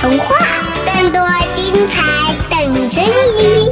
[0.00, 0.36] 童话，
[0.86, 1.20] 更多
[1.52, 3.00] 精彩等着
[3.36, 3.68] 你！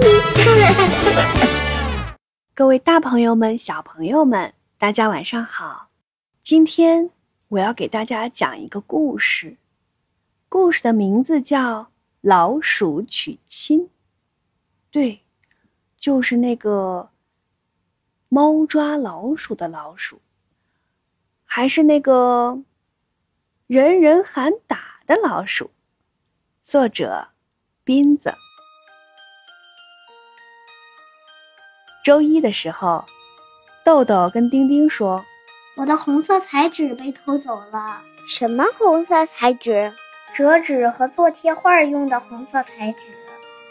[2.52, 5.86] 各位大朋友们、小朋友们，大家晚上好！
[6.42, 7.10] 今天
[7.46, 9.56] 我要给大家讲一个故事，
[10.48, 11.82] 故事的名字叫
[12.22, 13.82] 《老鼠娶亲》。
[14.90, 15.20] 对，
[15.96, 17.08] 就是那个
[18.28, 20.20] 猫抓老鼠的老鼠，
[21.44, 22.58] 还是那个
[23.68, 25.70] 人人喊打的老鼠。
[26.68, 27.28] 作者：
[27.84, 28.34] 斌子。
[32.04, 33.04] 周一的时候，
[33.84, 35.24] 豆豆跟丁丁说
[35.78, 38.00] ：“我的红色彩纸被偷走了。
[38.28, 39.92] ”“什么红色彩纸
[40.34, 42.98] ？”“折纸和做贴画用的红色彩纸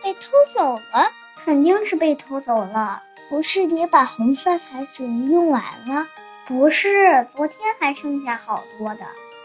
[0.02, 0.22] 被偷
[0.55, 1.12] 走了，
[1.44, 3.03] 肯定是被偷走了。
[3.30, 6.08] 不是你把红色彩纸用完了？
[6.48, 9.02] 不是，昨天还剩下好多的。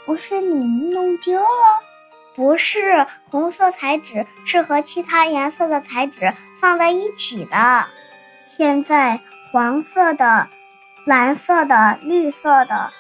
[0.07, 1.47] 不是你弄丢了？”
[2.41, 7.85] 不是红色彩纸，是和其他颜色的彩纸放在一起的。
[8.47, 9.21] 现在
[9.53, 10.49] 黄色的、
[11.05, 12.91] 蓝色的、绿色的、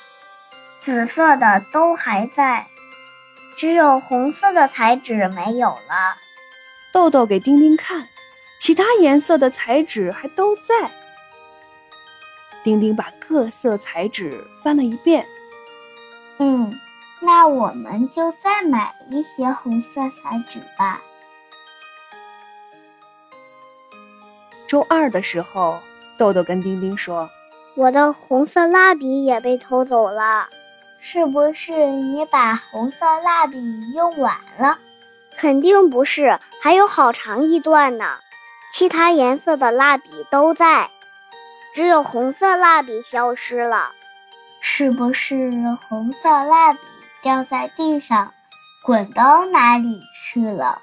[0.82, 2.66] 紫色的都还在，
[3.56, 6.18] 只有红色的彩纸没有了。
[6.92, 8.08] 豆豆给丁丁看，
[8.58, 10.90] 其他颜色的彩纸还都在。
[12.62, 15.24] 丁丁把各色彩纸翻了一遍，
[16.36, 16.78] 嗯。
[17.20, 21.00] 那我们就再买一些红色彩纸吧。
[24.66, 25.78] 周二的时候，
[26.16, 27.28] 豆豆跟丁丁说
[27.76, 30.48] ：“我的红色蜡笔也被偷走了，
[31.00, 33.58] 是不是你把红色蜡笔
[33.92, 34.78] 用完了
[35.36, 38.18] ？”“肯定不是，还有好长一段呢。
[38.72, 40.90] 其他颜色的蜡笔都在，
[41.74, 43.90] 只有红色蜡笔消失了。
[44.60, 45.50] ”“是不是
[45.88, 46.78] 红色蜡笔？”
[47.22, 48.32] 掉在地上，
[48.82, 50.80] 滚到哪里去了？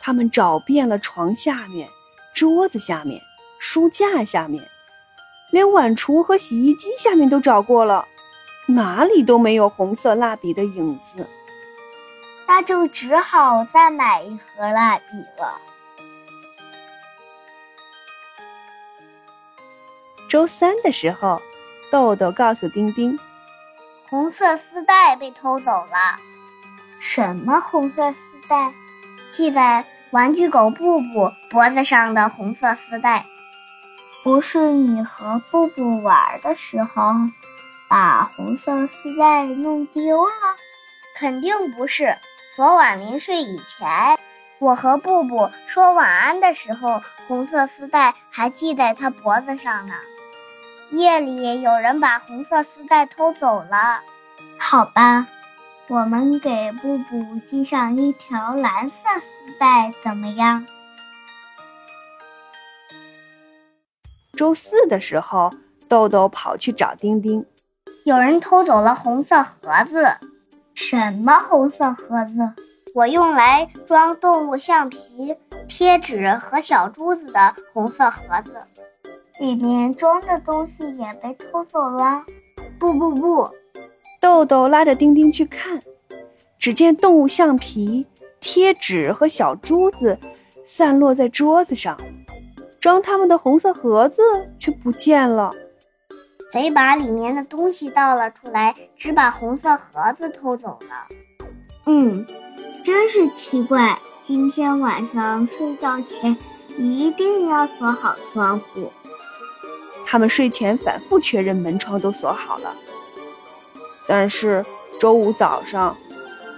[0.00, 1.88] 他们找遍了床下面、
[2.34, 3.20] 桌子下面、
[3.58, 4.68] 书架下面，
[5.50, 8.06] 连碗橱和洗衣机下面都找过了，
[8.66, 11.26] 哪里都没有红色蜡笔的影子。
[12.48, 15.04] 那就只好再买一盒蜡笔
[15.38, 15.60] 了。
[20.28, 21.40] 周三的时候，
[21.90, 23.18] 豆豆告诉丁丁。
[24.08, 26.18] 红色丝带被偷走了。
[27.00, 28.18] 什么红色丝
[28.48, 28.72] 带？
[29.32, 33.24] 系在玩具狗布布脖子上的红色丝带。
[34.22, 37.12] 不是你和布布玩的时候
[37.88, 40.32] 把红色丝带弄丢了？
[41.18, 42.16] 肯定不是。
[42.56, 44.18] 昨晚临睡以前，
[44.58, 49.94] 我和布布说晚安的时候，红色丝带还系在他脖子上呢。
[50.90, 54.00] 夜里有人把红色丝带偷走了，
[54.58, 55.26] 好吧，
[55.88, 60.64] 我们给布布系上一条蓝色丝带，怎么样？
[64.34, 65.50] 周四的时候，
[65.88, 67.44] 豆豆跑去找丁丁，
[68.04, 70.16] 有人偷走了红色盒子。
[70.74, 72.34] 什么红色盒子？
[72.94, 75.36] 我用来装动物橡皮、
[75.68, 78.60] 贴纸和小珠子的红色盒子。
[79.38, 82.24] 里面装的东西也被偷走了。
[82.78, 83.48] 不不不！
[84.20, 85.78] 豆豆拉着丁丁去看，
[86.58, 88.06] 只见动物橡皮、
[88.40, 90.18] 贴纸和小珠子
[90.64, 91.96] 散落在桌子上，
[92.80, 94.22] 装它们的红色盒子
[94.58, 95.50] 却不见了。
[96.52, 101.48] 贼把里面的东西倒了出来，只把红色盒子偷走了。
[101.86, 102.26] 嗯，
[102.82, 103.98] 真是奇怪。
[104.22, 106.36] 今天晚上睡觉前
[106.76, 108.90] 一定要锁好窗户。
[110.08, 112.72] 他们睡前反复确认门窗都锁好了，
[114.06, 114.64] 但是
[115.00, 115.96] 周五早上，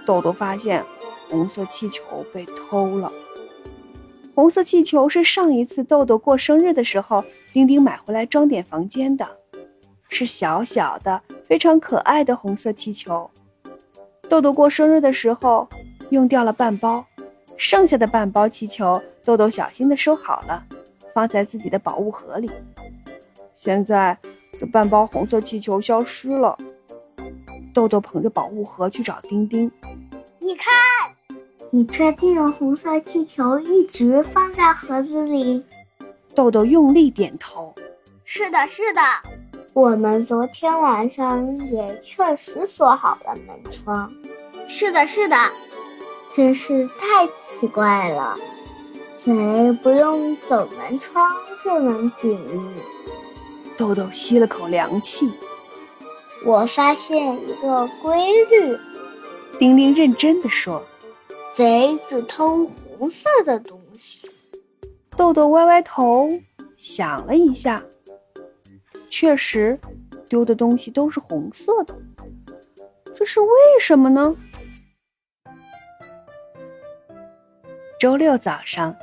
[0.05, 0.85] 豆豆发现
[1.27, 3.11] 红色气球被偷了。
[4.35, 9.27] 红色气球是上一次豆豆过生日的时候，丁丁买回来装点房间的，
[10.09, 13.29] 是小小的、非常可爱的红色气球。
[14.29, 15.67] 豆豆过生日的时候
[16.11, 17.03] 用掉了半包，
[17.57, 20.63] 剩下的半包气球，豆豆小心地收好了，
[21.13, 22.49] 放在自己的宝物盒里。
[23.59, 24.17] 现在
[24.57, 26.57] 这半包红色气球消失了。
[27.73, 29.69] 豆豆捧着宝物盒去找丁丁。
[30.39, 30.73] 你看，
[31.69, 35.61] 你确定红色气球一直放在盒子里？
[36.33, 37.75] 豆豆用力点头。
[38.23, 39.01] 是的，是的。
[39.73, 44.09] 我们昨天晚上也确实锁好了门窗。
[44.69, 45.35] 是的，是的。
[46.33, 48.37] 真是太奇怪了，
[49.21, 49.33] 贼
[49.83, 51.29] 不用走门窗
[51.63, 52.98] 就能进屋。
[53.79, 55.31] 豆豆吸了口凉气。
[56.45, 58.77] 我发现一个规律，
[59.57, 60.83] 丁丁认真的说
[61.55, 64.29] ：“贼只偷红色的东西。
[65.15, 66.27] 豆豆歪歪头
[66.75, 67.81] 想了一下，
[69.09, 69.79] 确实，
[70.27, 71.95] 丢的东西都是红色的。
[73.15, 73.47] 这是为
[73.79, 74.35] 什么呢？
[77.97, 78.93] 周六早上，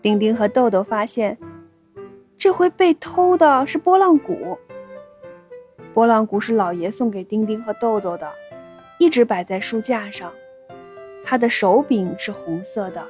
[0.00, 1.36] 丁丁和豆豆发现，
[2.40, 4.56] 这回被偷的是拨浪鼓。
[5.92, 8.32] 拨浪鼓是老爷送给丁丁和豆豆的，
[8.98, 10.32] 一直摆在书架上。
[11.22, 13.06] 它的手柄是红色的，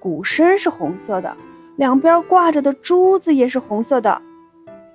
[0.00, 1.36] 鼓身是红色的，
[1.76, 4.20] 两边挂着的珠子也是红色的，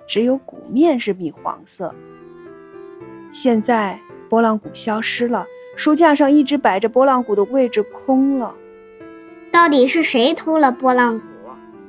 [0.06, 1.94] 只有鼓面是米黄色。
[3.32, 3.98] 现在
[4.28, 8.54] 拨浪鼓消失了，书架上一直摆着拨浪鼓的位置空了。
[9.50, 11.26] 到底是谁偷了拨浪鼓？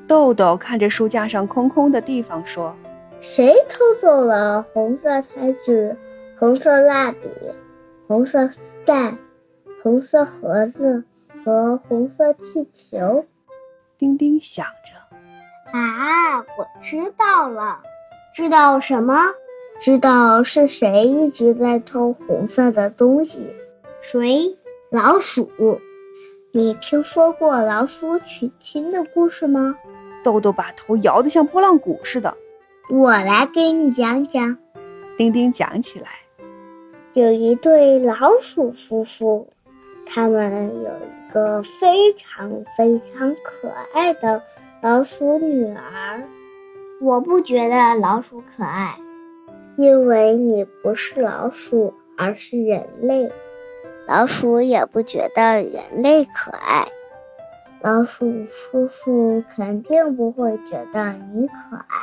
[0.08, 2.76] 豆豆看着书架上空空的地方说
[3.22, 5.96] ：“谁偷走了红色彩纸、
[6.38, 7.20] 红色蜡笔、
[8.08, 9.16] 红色丝带、
[9.82, 11.04] 红色盒子
[11.46, 13.26] 和红色气球？”
[13.98, 15.18] 丁丁想着
[15.72, 17.80] ：“啊，我知道了，
[18.36, 19.32] 知道什么？
[19.80, 23.48] 知道是谁一直在偷红色的东西？
[24.02, 24.58] 谁？
[24.92, 25.50] 老鼠。”
[26.54, 29.78] 你听说过老鼠娶亲的故事吗？
[30.24, 32.36] 豆豆把头摇得像拨浪鼓似的。
[32.90, 34.58] 我来给你讲讲。
[35.18, 36.08] 丁丁讲起来，
[37.14, 39.48] 有一对老鼠夫妇，
[40.06, 44.42] 他们有一个非常非常可爱的
[44.82, 46.24] 老鼠女儿。
[47.00, 48.98] 我不觉得老鼠可爱，
[49.78, 53.32] 因为你不是老鼠，而是人类。
[54.08, 56.88] 老鼠也不觉得人类可爱，
[57.84, 61.98] 老鼠夫妇肯定不会觉得你可爱。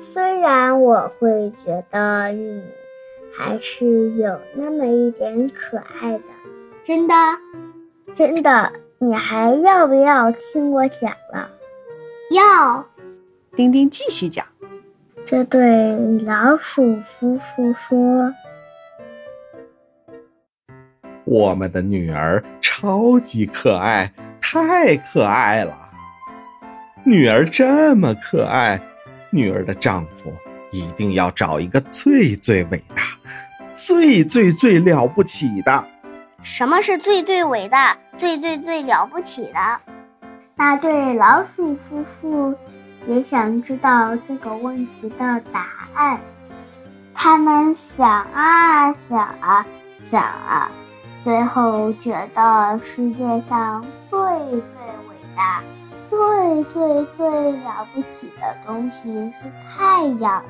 [0.00, 2.64] 虽然我会觉得你
[3.36, 6.24] 还是有那么一点可爱的，
[6.82, 7.14] 真的，
[8.12, 8.72] 真的。
[8.98, 11.48] 你还要不要听我讲了？
[12.30, 12.84] 要。
[13.54, 14.44] 丁丁继续讲。
[15.24, 18.34] 这对老鼠夫妇说。
[21.24, 24.12] 我们的女儿超级可爱，
[24.54, 25.76] 太可爱了。
[27.02, 28.80] 女儿这么可爱，
[29.30, 30.32] 女儿的丈夫
[30.70, 33.02] 一定要找一个最最伟大、
[33.74, 35.84] 最最最了不起的。
[36.44, 39.80] 什么是最最伟大、最最最了不起的？
[40.54, 42.54] 那对老鼠夫妇
[43.08, 46.20] 也想知道这个问题的答案。
[47.12, 49.66] 他们想啊想啊
[50.06, 50.70] 想啊。
[51.24, 53.82] 最后觉得世界上
[54.34, 55.62] 最最伟大、
[56.10, 60.44] 最最最了不起的东西是太阳，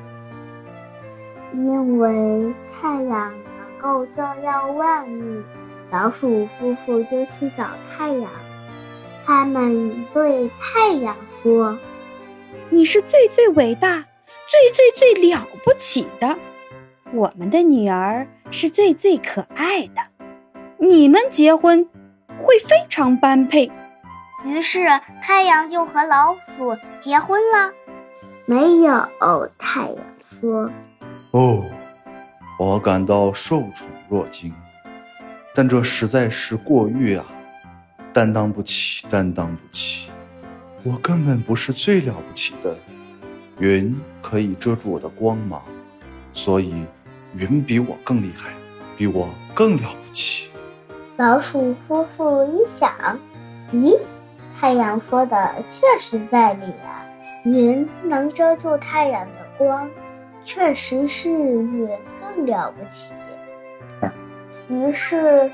[1.53, 5.43] 因为太阳能够照耀万物。
[5.91, 8.27] 老鼠夫妇就去找太阳，
[9.23, 11.77] 他们对太阳说
[12.71, 14.03] ：“你是最最伟大、
[14.47, 16.35] 最最最了不起的，
[17.13, 20.01] 我们的女儿是最最可爱的。”
[20.79, 21.87] 你们结婚
[22.45, 23.71] 会非常般配，
[24.45, 24.85] 于是
[25.23, 27.73] 太阳就和老鼠结婚了。
[28.45, 30.69] 没有，太阳说
[31.31, 31.63] ：“哦，
[32.59, 34.53] 我感到受宠若惊，
[35.55, 37.25] 但这实在是过誉啊！
[38.13, 40.11] 担当不起，担当不起！
[40.83, 42.77] 我根本不是最了不起的。
[43.57, 45.63] 云可以遮住我的光芒，
[46.33, 46.85] 所以
[47.35, 48.51] 云比我更厉害，
[48.95, 50.49] 比我更了不起。”
[51.17, 52.91] 老鼠夫妇一想，
[53.71, 53.97] 咦，
[54.59, 57.07] 太阳说的确实在理啊！
[57.45, 59.89] 云能遮住太阳的光，
[60.43, 63.13] 确实是云更了不起。
[64.67, 65.49] 于是，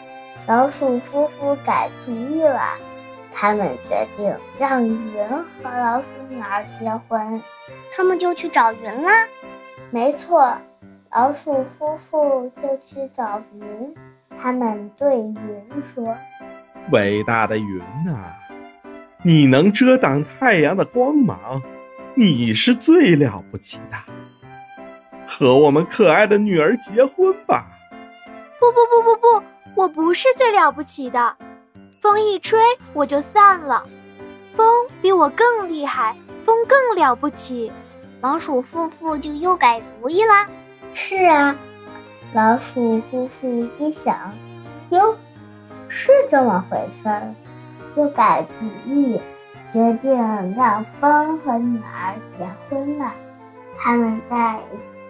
[0.48, 2.60] 老鼠夫妇改主意了，
[3.32, 7.40] 他们决定让云和老鼠女儿结婚。
[7.96, 9.12] 他们就去找云了。
[9.92, 10.58] 没错，
[11.12, 13.96] 老鼠夫妇就去找云。
[14.40, 16.16] 他们对云说
[16.92, 18.36] ：“伟大的云啊，
[19.24, 21.62] 你能遮挡太阳的光芒，
[22.16, 23.98] 你是最了不起的。
[25.28, 27.68] 和我们可爱的女儿结婚吧！”
[28.60, 29.44] 不不不不不，
[29.76, 31.36] 我不是最了不起的。
[32.00, 32.60] 风一吹，
[32.94, 33.84] 我就散了。
[34.56, 34.68] 风
[35.02, 37.72] 比我更厉害，风更了不起。
[38.22, 40.46] 老鼠夫妇就又改主意了。
[40.94, 41.56] 是啊。
[42.34, 44.34] 老鼠夫妇一想，
[44.90, 45.18] 哟，
[45.90, 47.36] 是这么回事儿，
[47.96, 49.20] 就改主意，
[49.74, 50.16] 决定
[50.56, 53.12] 让风和女儿结婚了。
[53.78, 54.62] 他们在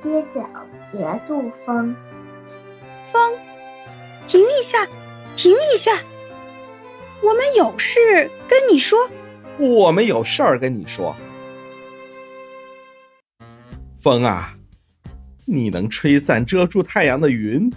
[0.01, 0.43] 街角
[0.91, 1.95] 截住风，
[3.01, 3.37] 风，
[4.25, 4.87] 停一下，
[5.35, 5.91] 停一下！
[7.21, 8.97] 我们有事跟你说。
[9.59, 11.15] 我们有事儿跟你说。
[13.99, 14.55] 风啊，
[15.51, 17.71] 你能吹散遮住太阳的云，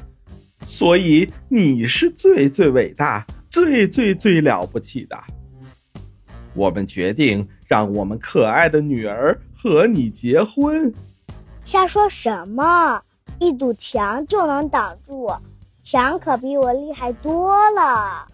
[0.65, 5.19] 所以你是最最伟大、最最最了不起的。
[6.55, 10.93] 我们决定让我们可爱的女儿和你结婚。
[11.65, 13.03] 瞎说什么？
[13.41, 15.29] 一堵墙就能挡住，
[15.83, 18.27] 墙可比我厉害多了。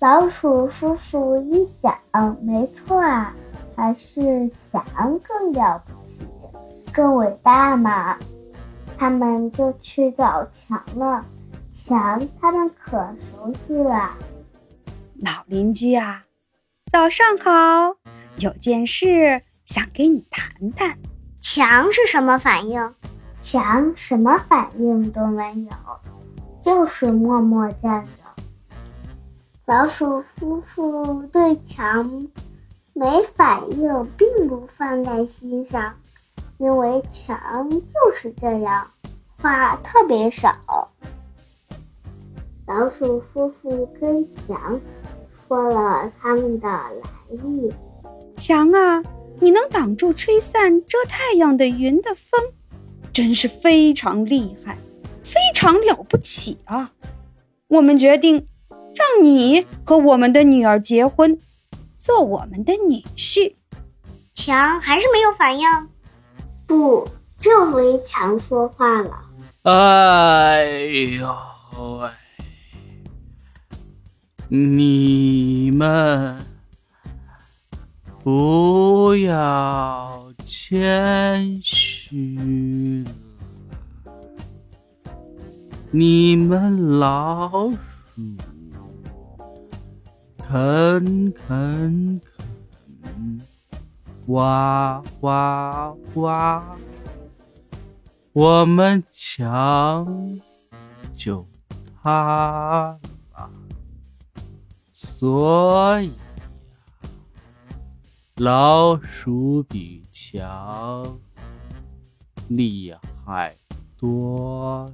[0.00, 1.96] 老鼠叔叔一想，
[2.42, 3.32] 没错啊，
[3.76, 4.84] 还是墙
[5.22, 6.24] 更了不起，
[6.92, 8.18] 更伟大嘛。
[8.98, 11.24] 他们就去找墙了。
[11.74, 14.12] 墙他们可熟悉了。
[15.20, 16.24] 老邻居啊，
[16.90, 17.96] 早上好，
[18.38, 20.98] 有件事想跟你谈谈。
[21.40, 22.94] 墙是什么反应？
[23.40, 25.70] 墙什么反应都没有，
[26.64, 28.10] 就是默默站着。
[29.66, 32.28] 老鼠夫妇对墙
[32.92, 35.94] 没反应，并不放在心上，
[36.58, 38.86] 因为墙就是这样，
[39.40, 40.54] 话特别少。
[42.66, 44.80] 老鼠夫妇跟墙
[45.46, 46.90] 说了他们的来
[47.30, 47.72] 历。
[48.36, 49.02] 墙啊，
[49.38, 52.40] 你能挡住吹散遮太阳的云的风，
[53.12, 54.76] 真是非常厉害，
[55.22, 56.92] 非常了不起啊！
[57.68, 58.48] 我们决定
[58.94, 61.38] 让你和我们的女儿结婚，
[61.96, 63.54] 做我们的女婿。
[64.34, 65.66] 墙还是没有反应。
[66.66, 67.08] 不，
[67.40, 69.24] 这回墙说话了。
[69.62, 70.64] 哎
[71.18, 71.28] 呦
[72.00, 72.10] 喂！
[74.48, 76.36] 你们
[78.22, 83.10] 不要谦虚了，
[85.90, 88.22] 你们老鼠
[90.38, 92.20] 啃啃
[93.02, 93.40] 啃，
[94.26, 96.76] 哇哇哇，
[98.32, 100.40] 我们墙
[101.16, 101.46] 就
[102.02, 102.98] 塌
[103.32, 103.50] 了。
[104.92, 106.12] 所以，
[108.36, 111.18] 老鼠比墙
[112.48, 112.92] 厉
[113.24, 113.54] 害
[113.96, 114.90] 多。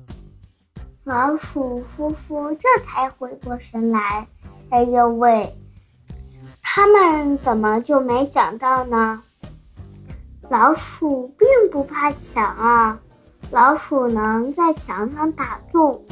[1.05, 4.29] 老鼠夫妇这才回过神来，
[4.71, 5.53] 哎呦喂，
[6.75, 9.23] 他们怎么就没想到呢？
[10.49, 12.99] 老鼠并不怕墙啊，
[13.50, 16.02] 老鼠能在墙上打洞，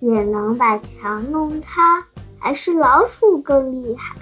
[0.00, 2.04] 也能把墙弄塌。
[2.38, 4.14] 还是老鼠更厉害。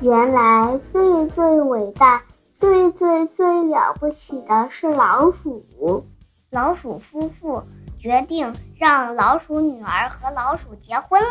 [0.00, 2.20] 原来最最伟大、
[2.58, 6.04] 最最最了不起的是老鼠。
[6.50, 7.62] 老鼠夫妇
[8.00, 11.28] 决定让老鼠女儿和老鼠结婚了。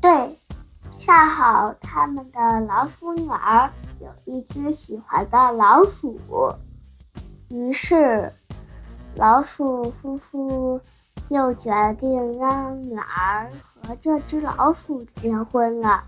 [0.00, 0.38] 对，
[1.04, 3.70] 恰好他们的老鼠女儿
[4.00, 6.18] 有一只喜欢的老鼠，
[7.50, 8.32] 于是
[9.16, 10.80] 老鼠夫妇。
[11.30, 13.50] 就决定让女儿
[13.82, 16.04] 和这只老鼠结婚了。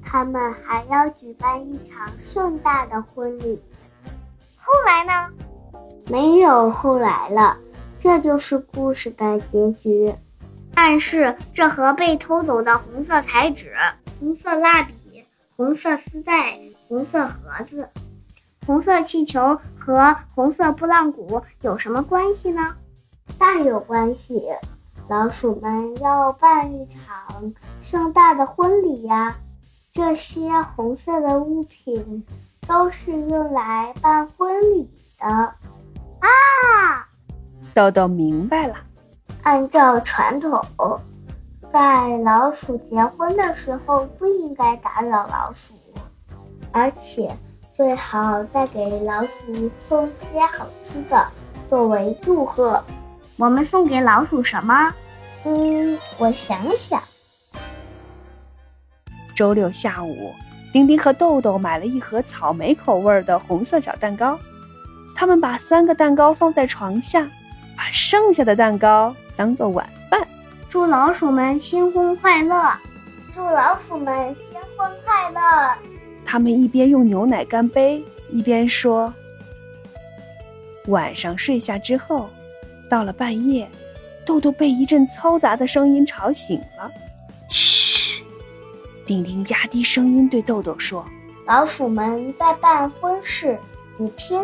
[0.00, 3.60] 他们还要举办一场盛大的婚礼。
[4.56, 5.30] 后来呢？
[6.06, 7.58] 没有后来了，
[7.98, 10.14] 这就是故事的结局。
[10.74, 13.74] 但是这和被偷走的红色彩纸、
[14.18, 15.24] 红色蜡笔、
[15.56, 17.88] 红色丝带、红色盒子、
[18.66, 22.74] 红色气球和红色拨浪鼓有什么关系呢？
[23.38, 24.42] 大有关系，
[25.08, 27.52] 老鼠们要办一场
[27.82, 29.36] 盛大的婚礼呀！
[29.92, 32.26] 这些红色的物品
[32.66, 37.08] 都是用来办婚礼的啊！
[37.72, 38.74] 豆豆明白了，
[39.44, 40.58] 按照传统，
[41.70, 45.74] 在老鼠结婚的时候不应该打扰老鼠，
[46.72, 47.30] 而且
[47.76, 51.26] 最好再给老鼠送些好吃的
[51.68, 52.82] 作为祝贺。
[53.36, 54.90] 我们送给老鼠什么？
[55.44, 57.02] 嗯，我想想。
[59.36, 60.32] 周六下午，
[60.72, 64.38] 丁丁和豆豆买了一盒草莓口味的红色小蛋糕。
[65.14, 67.28] 他们把三个蛋糕放在床下，
[67.76, 70.26] 把剩下的蛋糕当做晚饭。
[70.68, 72.72] 祝老鼠们新婚快乐！
[73.34, 75.40] 祝老鼠们新婚快乐！
[76.24, 79.12] 他们一边用牛奶干杯，一边说
[80.88, 82.28] ：“晚上睡下之后。”
[82.88, 83.68] 到了半夜，
[84.24, 86.90] 豆豆被一阵嘈杂的声音吵醒了。
[87.48, 88.22] 嘘，
[89.06, 91.04] 丁丁压低声音对豆豆说
[91.46, 93.58] ：“老鼠们在办婚事，
[93.96, 94.40] 你听。”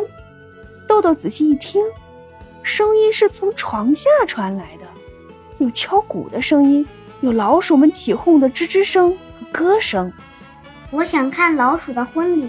[0.88, 1.82] 豆豆仔细一听，
[2.70, 4.86] 声音是从床下传来的，
[5.58, 6.86] 有敲鼓的声音，
[7.20, 10.10] 有老鼠们起哄的吱吱声和歌声。
[10.92, 12.48] 我想看老鼠的婚礼。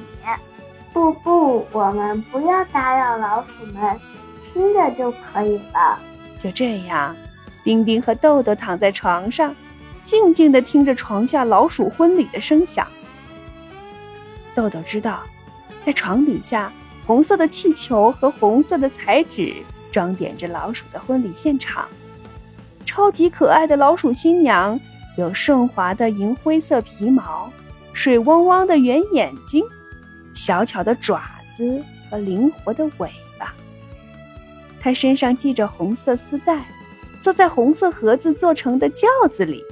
[0.93, 3.99] 不不，我们不要打扰老鼠们，
[4.53, 5.97] 听着就可以了。
[6.37, 7.15] 就这样，
[7.63, 9.55] 丁丁和豆豆躺在床上，
[10.03, 12.85] 静静地听着床下老鼠婚礼的声响。
[14.53, 15.21] 豆豆知道，
[15.83, 16.71] 在床底下，
[17.07, 19.55] 红色的气球和红色的彩纸
[19.91, 21.87] 装点着老鼠的婚礼现场。
[22.85, 24.79] 超级可爱的老鼠新娘，
[25.17, 27.51] 有顺滑的银灰色皮毛，
[27.93, 29.63] 水汪汪的圆眼睛。
[30.33, 31.21] 小巧的爪
[31.55, 33.53] 子和灵活的尾巴，
[34.79, 36.65] 她身上系着红色丝带，
[37.21, 39.63] 坐在红色盒子做成的轿子里。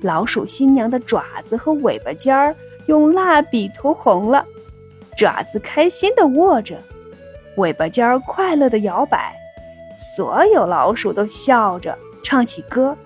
[0.00, 4.44] 老鼠新娘的爪子和尾巴尖儿用蜡笔涂红了，
[5.16, 6.76] 爪子开心地握着，
[7.56, 9.34] 尾巴尖儿快乐地摇摆。
[9.98, 12.96] 所有老鼠都笑着唱起歌，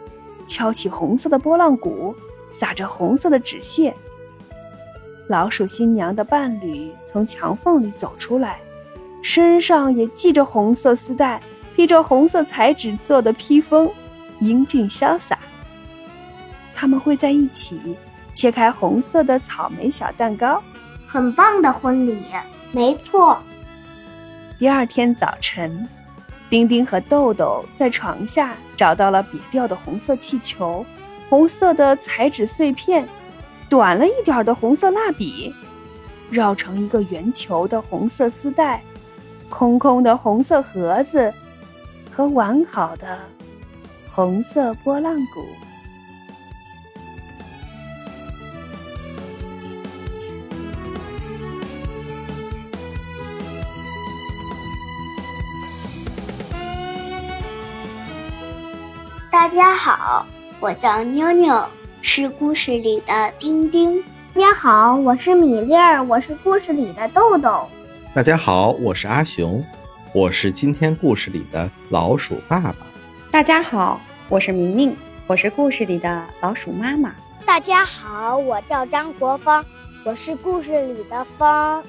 [0.47, 2.15] 敲起红色的拨浪鼓，
[2.53, 3.95] 撒着红色的纸屑。
[5.29, 8.61] 老鼠新娘的伴侣从墙缝里走出来，
[9.23, 11.41] 身上也系着红色丝带，
[11.75, 13.91] 披着红色彩纸做的披风，
[14.39, 15.39] 英俊潇洒。
[16.75, 17.97] 他们会在一起
[18.33, 20.63] 切开红色的草莓小蛋糕，
[21.07, 22.23] 很棒的婚礼。
[22.73, 23.37] 没错。
[24.59, 25.87] 第二天早晨，
[26.49, 30.85] 丁丁和豆豆在床下找到了瘪掉的红色气球，
[31.29, 33.07] 红色的彩纸碎片。
[33.69, 35.53] 短了一点的红色蜡笔，
[36.31, 38.81] 绕成一个圆球的红色丝带，
[39.51, 41.35] 空空的红色盒子
[42.11, 43.19] 和完好的
[44.15, 45.66] 红色拨浪鼓。
[59.57, 60.27] 家好，
[60.61, 61.65] 我叫妞妞。
[62.03, 64.05] 是故事里的丁丁。
[64.35, 67.67] 大家好，我是米粒儿，我是故事里的豆豆。
[68.15, 69.65] 大家好，我是阿雄，
[70.13, 72.77] 我是今天故事里的老鼠爸爸。
[73.31, 74.95] 大家好，我是明明，
[75.27, 77.15] 我是故事里的老鼠妈妈。
[77.47, 79.65] 大家好，我叫张国芳，
[80.05, 81.83] 我是故事里的风。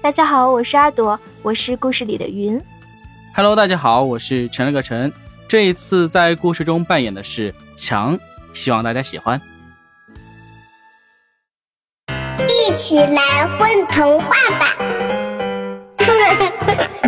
[0.00, 2.58] 大家好，我是阿朵，我是故事里的云。
[3.34, 5.12] Hello，大家好，我是陈了个陈，
[5.50, 8.16] 这一次在故事中扮演的是强，
[8.54, 9.40] 希望大家喜欢。
[12.48, 14.28] 一起来混童话
[14.60, 14.76] 吧！